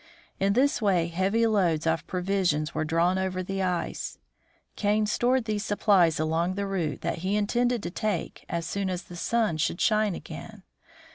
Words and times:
In 0.39 0.53
this 0.53 0.81
way 0.81 1.09
heavy 1.09 1.45
loads 1.45 1.85
of 1.85 2.07
provisions 2.07 2.73
were 2.73 2.83
drawn 2.83 3.19
over 3.19 3.43
the 3.43 3.61
ice. 3.61 4.17
Kane 4.75 5.05
stored 5.05 5.45
these 5.45 5.63
supplies 5.63 6.19
along 6.19 6.55
the 6.55 6.65
route 6.65 7.01
that 7.01 7.19
he 7.19 7.35
intended 7.35 7.83
to 7.83 7.91
take 7.91 8.43
as 8.49 8.65
soon 8.65 8.89
as 8.89 9.03
the 9.03 9.15
sun 9.15 9.57
should 9.57 9.79
shine 9.79 10.15
again. 10.15 10.63